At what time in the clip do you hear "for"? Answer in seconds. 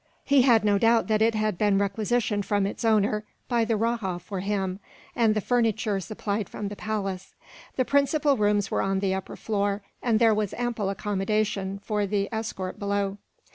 4.17-4.39, 11.83-12.07